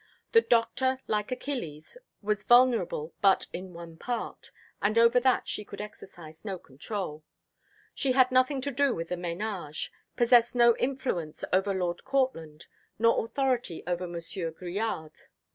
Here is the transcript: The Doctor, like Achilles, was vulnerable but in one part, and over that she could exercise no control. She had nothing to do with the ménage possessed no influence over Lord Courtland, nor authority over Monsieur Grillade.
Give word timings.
The 0.31 0.41
Doctor, 0.41 0.99
like 1.05 1.31
Achilles, 1.31 1.95
was 2.23 2.43
vulnerable 2.43 3.13
but 3.21 3.45
in 3.53 3.71
one 3.71 3.97
part, 3.97 4.49
and 4.81 4.97
over 4.97 5.19
that 5.19 5.47
she 5.47 5.63
could 5.63 5.79
exercise 5.79 6.43
no 6.43 6.57
control. 6.57 7.23
She 7.93 8.13
had 8.13 8.31
nothing 8.31 8.61
to 8.61 8.71
do 8.71 8.95
with 8.95 9.09
the 9.09 9.15
ménage 9.15 9.91
possessed 10.15 10.55
no 10.55 10.75
influence 10.77 11.43
over 11.53 11.71
Lord 11.75 12.03
Courtland, 12.03 12.65
nor 12.97 13.23
authority 13.23 13.83
over 13.85 14.07
Monsieur 14.07 14.49
Grillade. 14.49 15.19